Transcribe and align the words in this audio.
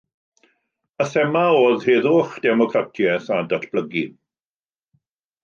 Y 1.03 1.05
thema 1.09 1.43
oedd 1.57 1.85
heddwch, 1.89 2.33
democratiaeth, 2.47 3.29
a 3.37 3.39
datblygu. 3.53 4.05